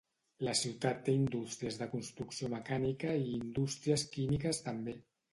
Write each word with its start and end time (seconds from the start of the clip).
La 0.45 0.53
ciutat 0.59 1.01
té 1.09 1.13
indústries 1.17 1.75
de 1.81 1.87
construcció 1.91 2.49
mecànica 2.53 3.11
i 3.25 3.27
indústries 3.41 4.07
químiques 4.15 4.63
també. 4.69 4.97